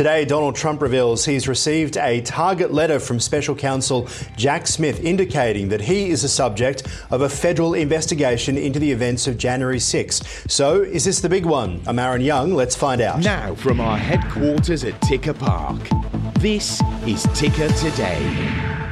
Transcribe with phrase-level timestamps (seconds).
[0.00, 5.68] Today, Donald Trump reveals he's received a target letter from special counsel Jack Smith indicating
[5.68, 10.22] that he is the subject of a federal investigation into the events of January 6.
[10.48, 11.82] So, is this the big one?
[11.86, 12.54] I'm Aaron Young.
[12.54, 13.20] Let's find out.
[13.20, 15.86] Now, from our headquarters at Ticker Park,
[16.38, 18.89] this is Ticker Today.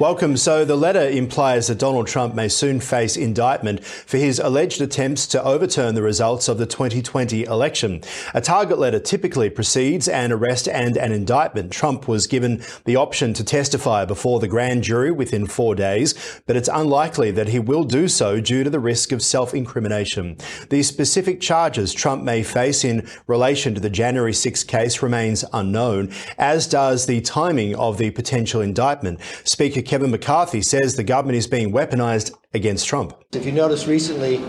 [0.00, 0.38] Welcome.
[0.38, 5.26] So, the letter implies that Donald Trump may soon face indictment for his alleged attempts
[5.26, 8.00] to overturn the results of the 2020 election.
[8.32, 11.70] A target letter typically precedes an arrest and an indictment.
[11.70, 16.14] Trump was given the option to testify before the grand jury within four days,
[16.46, 20.38] but it's unlikely that he will do so due to the risk of self incrimination.
[20.70, 26.10] The specific charges Trump may face in relation to the January 6 case remains unknown,
[26.38, 29.20] as does the timing of the potential indictment.
[29.44, 33.12] Speaker Kevin McCarthy says the government is being weaponized against Trump.
[33.32, 34.40] If you notice recently,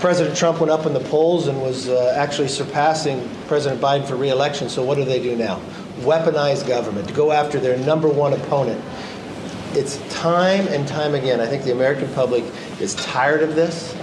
[0.00, 4.16] President Trump went up in the polls and was uh, actually surpassing President Biden for
[4.16, 4.70] reelection.
[4.70, 5.60] So what do they do now?
[5.98, 8.82] Weaponize government to go after their number one opponent.
[9.74, 11.42] It's time and time again.
[11.42, 12.44] I think the American public
[12.80, 13.94] is tired of this.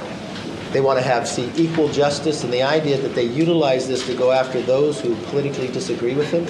[0.73, 4.14] They want to have see equal justice, and the idea that they utilize this to
[4.14, 6.45] go after those who politically disagree with them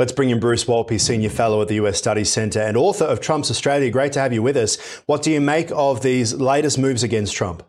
[0.00, 3.20] Let's bring in Bruce Wolpe, Senior Fellow at the US Studies Centre and author of
[3.20, 3.90] Trump's Australia.
[3.90, 4.78] Great to have you with us.
[5.04, 7.62] What do you make of these latest moves against Trump?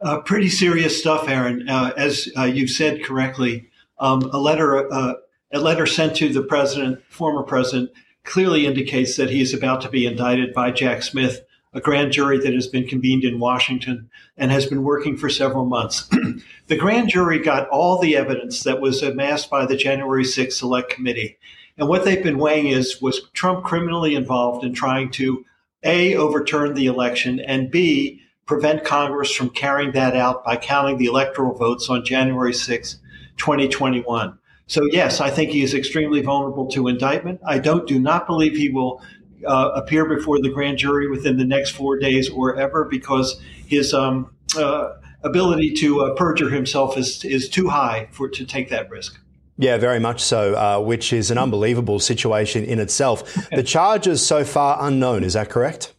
[0.00, 1.68] Uh, pretty serious stuff, Aaron.
[1.68, 5.14] Uh, as uh, you said correctly, um, a letter uh,
[5.52, 7.90] a letter sent to the president, former president,
[8.22, 11.40] clearly indicates that he is about to be indicted by Jack Smith
[11.74, 15.64] a grand jury that has been convened in Washington and has been working for several
[15.64, 16.08] months.
[16.66, 20.90] the grand jury got all the evidence that was amassed by the January 6th Select
[20.90, 21.38] Committee.
[21.76, 25.44] And what they've been weighing is was Trump criminally involved in trying to
[25.84, 31.06] A, overturn the election, and B, prevent Congress from carrying that out by counting the
[31.06, 32.98] electoral votes on January 6,
[33.36, 34.38] 2021.
[34.66, 37.40] So yes, I think he is extremely vulnerable to indictment.
[37.46, 39.02] I don't do not believe he will
[39.46, 43.94] uh, appear before the grand jury within the next four days or ever because his
[43.94, 48.90] um, uh, ability to uh, perjure himself is, is too high for to take that
[48.90, 49.18] risk.
[49.60, 53.34] Yeah, very much so, uh, which is an unbelievable situation in itself.
[53.50, 55.94] The charges so far unknown, is that correct?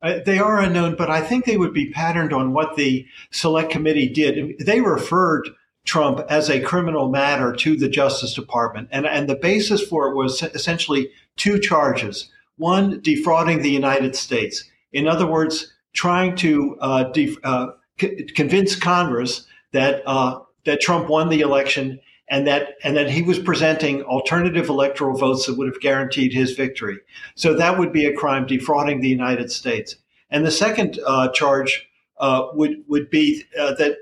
[0.00, 3.70] Uh, they are unknown, but I think they would be patterned on what the select
[3.70, 4.58] committee did.
[4.58, 5.48] They referred
[5.84, 10.16] Trump as a criminal matter to the Justice Department, and, and the basis for it
[10.16, 12.30] was essentially two charges.
[12.62, 14.64] One, defrauding the United States.
[14.92, 21.08] In other words, trying to uh, def- uh, c- convince Congress that uh, that Trump
[21.08, 25.66] won the election and that and that he was presenting alternative electoral votes that would
[25.66, 26.98] have guaranteed his victory.
[27.34, 29.96] So that would be a crime defrauding the United States.
[30.30, 33.96] And the second uh, charge uh, would would be uh, that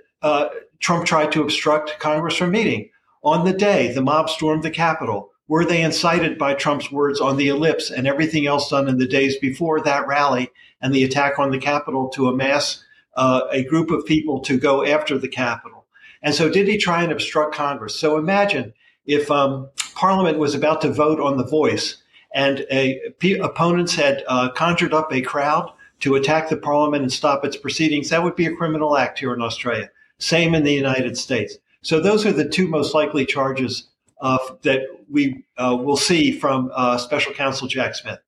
[0.80, 2.90] Trump tried to obstruct Congress from meeting
[3.22, 7.36] on the day the mob stormed the Capitol were they incited by Trump's words on
[7.36, 10.48] the ellipse and everything else done in the days before that rally
[10.80, 12.84] and the attack on the Capitol to amass
[13.16, 15.86] uh, a group of people to go after the Capitol?
[16.22, 17.98] And so, did he try and obstruct Congress?
[17.98, 18.72] So, imagine
[19.06, 21.96] if um, Parliament was about to vote on the voice
[22.32, 25.68] and a, p- opponents had uh, conjured up a crowd
[25.98, 29.34] to attack the Parliament and stop its proceedings, that would be a criminal act here
[29.34, 29.90] in Australia.
[30.18, 31.58] Same in the United States.
[31.82, 33.88] So, those are the two most likely charges
[34.20, 38.20] that we uh, will see from uh, Special Counsel Jack Smith.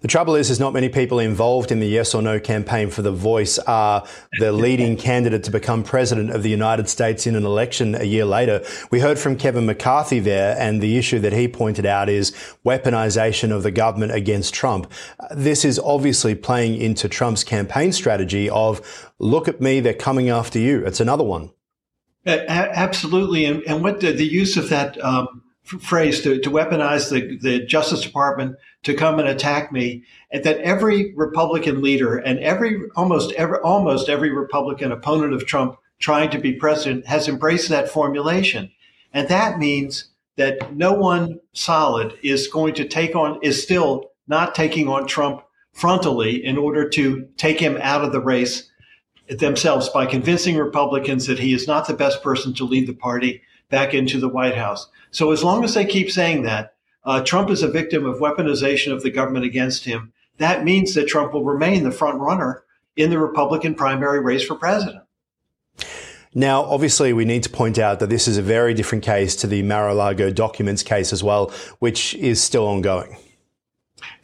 [0.00, 3.02] The trouble is, there's not many people involved in the yes or no campaign for
[3.02, 4.04] the voice are
[4.40, 8.24] the leading candidate to become president of the United States in an election a year
[8.24, 8.64] later.
[8.90, 12.32] We heard from Kevin McCarthy there, and the issue that he pointed out is
[12.66, 14.90] weaponization of the government against Trump.
[15.30, 20.58] This is obviously playing into Trump's campaign strategy of, look at me, they're coming after
[20.58, 20.84] you.
[20.84, 21.50] It's another one.
[22.24, 23.44] Absolutely.
[23.44, 27.64] And, and what the, the, use of that um, phrase to, to weaponize the, the
[27.64, 33.32] Justice Department to come and attack me, and that every Republican leader and every almost
[33.32, 38.70] every almost every Republican opponent of Trump trying to be president has embraced that formulation.
[39.12, 44.54] And that means that no one solid is going to take on is still not
[44.54, 45.42] taking on Trump
[45.76, 48.70] frontally in order to take him out of the race
[49.38, 53.42] themselves by convincing Republicans that he is not the best person to lead the party
[53.70, 54.88] back into the White House.
[55.10, 56.74] So as long as they keep saying that,
[57.04, 60.12] uh, Trump is a victim of weaponization of the government against him.
[60.38, 62.64] That means that Trump will remain the front runner
[62.96, 65.02] in the Republican primary race for president.
[66.34, 69.46] Now, obviously, we need to point out that this is a very different case to
[69.46, 73.16] the Mar-a-Lago documents case as well, which is still ongoing.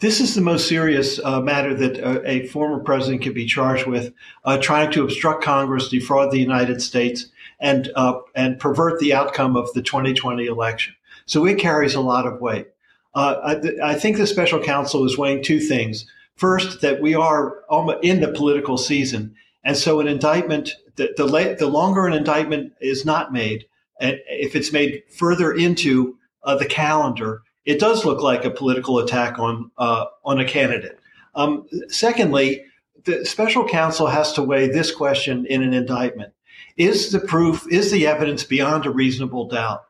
[0.00, 3.86] This is the most serious uh, matter that uh, a former president can be charged
[3.86, 4.12] with,
[4.44, 7.26] uh, trying to obstruct Congress, defraud the United States,
[7.60, 10.94] and uh, and pervert the outcome of the 2020 election.
[11.26, 12.68] So it carries a lot of weight.
[13.14, 16.06] Uh, I, I, think the special counsel is weighing two things.
[16.36, 17.64] First, that we are
[18.02, 19.34] in the political season,
[19.64, 23.66] and so an indictment, the, the, the longer an indictment is not made,
[23.98, 26.16] if it's made further into
[26.46, 30.98] the calendar, it does look like a political attack on uh, on a candidate.
[31.34, 32.64] Um, secondly,
[33.04, 36.32] the special counsel has to weigh this question in an indictment:
[36.78, 39.84] Is the proof, is the evidence beyond a reasonable doubt?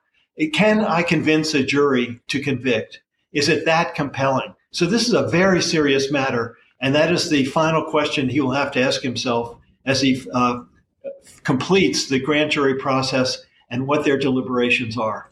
[0.52, 3.00] Can I convince a jury to convict?
[3.32, 4.56] Is it that compelling?
[4.72, 8.50] So this is a very serious matter, and that is the final question he will
[8.50, 10.62] have to ask himself as he uh,
[11.44, 13.38] completes the grand jury process
[13.70, 15.27] and what their deliberations are.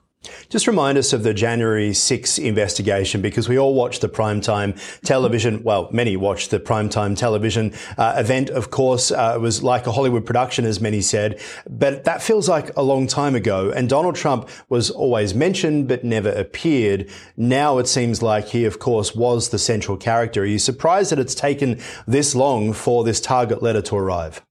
[0.48, 5.62] Just remind us of the January 6 investigation because we all watched the primetime television.
[5.62, 9.10] Well, many watched the primetime television uh, event, of course.
[9.10, 12.82] Uh, it was like a Hollywood production, as many said, but that feels like a
[12.82, 13.70] long time ago.
[13.70, 17.10] And Donald Trump was always mentioned but never appeared.
[17.36, 20.42] Now it seems like he, of course, was the central character.
[20.42, 24.42] Are you surprised that it's taken this long for this target letter to arrive?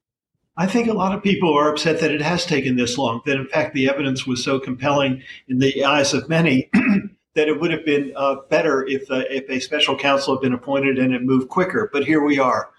[0.57, 3.35] I think a lot of people are upset that it has taken this long, that
[3.35, 6.69] in fact the evidence was so compelling in the eyes of many
[7.35, 10.53] that it would have been uh, better if, uh, if a special counsel had been
[10.53, 11.89] appointed and it moved quicker.
[11.91, 12.69] But here we are.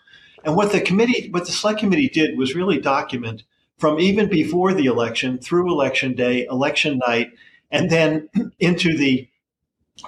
[0.43, 3.43] And what the committee, what the select committee did was really document
[3.79, 7.33] from even before the election through election day, election night,
[7.71, 9.29] and then into the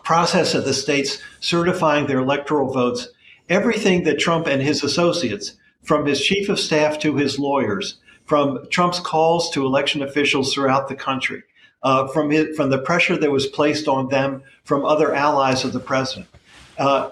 [0.05, 3.09] process of the states certifying their electoral votes,
[3.51, 8.67] everything that Trump and his associates from his chief of staff to his lawyers, from
[8.71, 11.43] Trump's calls to election officials throughout the country,
[11.83, 15.73] uh, from his, from the pressure that was placed on them from other allies of
[15.73, 16.29] the president.
[16.77, 17.11] Uh,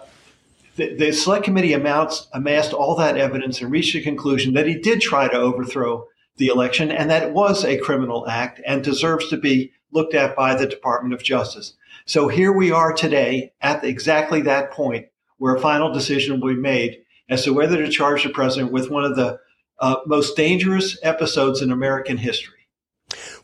[0.77, 4.79] the, the, select committee amounts, amassed all that evidence and reached a conclusion that he
[4.79, 9.29] did try to overthrow the election and that it was a criminal act and deserves
[9.31, 11.73] to be looked at by the Department of Justice.
[12.05, 15.07] So here we are today at exactly that point
[15.39, 18.91] where a final decision will be made as to whether to charge the president with
[18.91, 19.39] one of the
[19.79, 22.55] uh, most dangerous episodes in American history.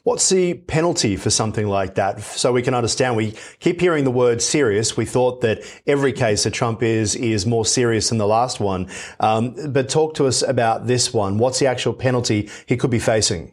[0.02, 2.20] What's the penalty for something like that?
[2.20, 3.14] So we can understand.
[3.14, 4.96] We keep hearing the word serious.
[4.96, 8.88] We thought that every case of Trump is is more serious than the last one.
[9.20, 11.38] Um, but talk to us about this one.
[11.38, 13.52] What's the actual penalty he could be facing?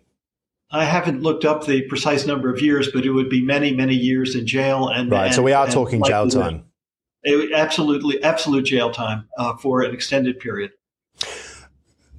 [0.71, 3.95] I haven't looked up the precise number of years, but it would be many, many
[3.95, 4.87] years in jail.
[4.87, 6.65] And right, and, so we are talking jail time.
[7.23, 10.71] It, absolutely, absolute jail time uh, for an extended period.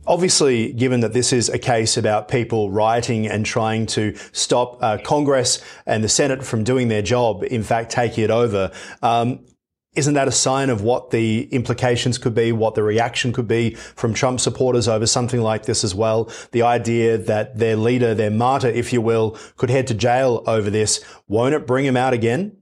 [0.06, 4.98] Obviously, given that this is a case about people rioting and trying to stop uh,
[4.98, 9.44] Congress and the Senate from doing their job, in fact, taking it over, um,
[9.94, 13.74] isn't that a sign of what the implications could be, what the reaction could be
[13.74, 16.30] from Trump supporters over something like this as well?
[16.52, 20.70] The idea that their leader, their martyr, if you will, could head to jail over
[20.70, 21.04] this.
[21.26, 22.59] Won't it bring him out again?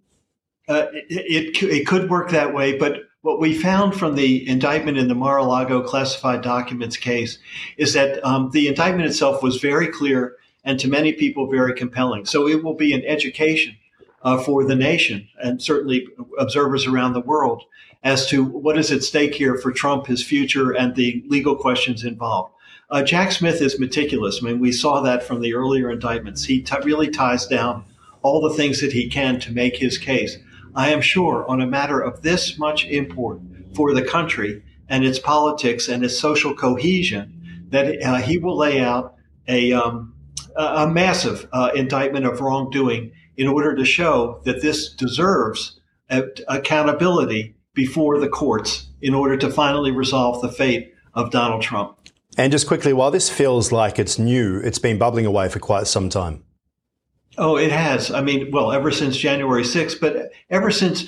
[0.68, 4.98] Uh, it, it, it could work that way, but what we found from the indictment
[4.98, 7.38] in the Mar-a-Lago classified documents case
[7.76, 12.24] is that um, the indictment itself was very clear and to many people very compelling.
[12.26, 13.76] So it will be an education
[14.22, 16.06] uh, for the nation and certainly
[16.38, 17.64] observers around the world
[18.04, 22.04] as to what is at stake here for Trump, his future, and the legal questions
[22.04, 22.52] involved.
[22.90, 24.40] Uh, Jack Smith is meticulous.
[24.40, 26.44] I mean, we saw that from the earlier indictments.
[26.44, 27.84] He t- really ties down
[28.22, 30.38] all the things that he can to make his case.
[30.78, 33.40] I am sure on a matter of this much import
[33.74, 38.78] for the country and its politics and its social cohesion that uh, he will lay
[38.80, 39.16] out
[39.48, 40.14] a, um,
[40.54, 45.80] a massive uh, indictment of wrongdoing in order to show that this deserves
[46.46, 51.98] accountability before the courts in order to finally resolve the fate of Donald Trump.
[52.36, 55.88] And just quickly, while this feels like it's new, it's been bubbling away for quite
[55.88, 56.44] some time.
[57.38, 58.10] Oh, it has.
[58.10, 61.06] I mean, well, ever since January 6th, but ever since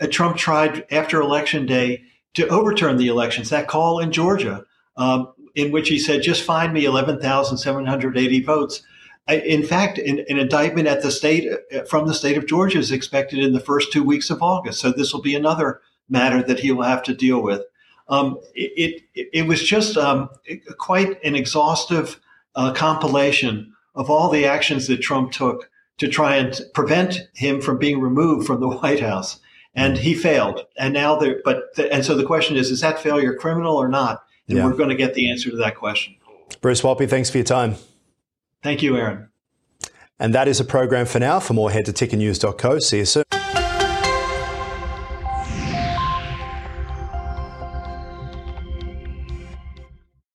[0.00, 4.64] uh, Trump tried after election day to overturn the elections, that call in Georgia,
[4.96, 8.82] um, in which he said, just find me 11,780 votes.
[9.28, 12.92] In fact, an, an, indictment at the state uh, from the state of Georgia is
[12.92, 14.80] expected in the first two weeks of August.
[14.80, 17.62] So this will be another matter that he will have to deal with.
[18.08, 20.28] Um, it, it, it, was just um,
[20.78, 22.20] quite an exhaustive
[22.54, 25.70] uh, compilation of all the actions that Trump took
[26.02, 29.38] to try and prevent him from being removed from the White House.
[29.74, 30.66] And he failed.
[30.76, 33.88] And now there, but, the, and so the question is, is that failure criminal or
[33.88, 34.24] not?
[34.48, 34.66] And yeah.
[34.66, 36.16] we're going to get the answer to that question.
[36.60, 37.76] Bruce Wolpe, thanks for your time.
[38.62, 39.28] Thank you, Aaron.
[40.18, 41.40] And that is a program for now.
[41.40, 42.80] For more, head to tickernews.co.
[42.80, 43.24] See you soon.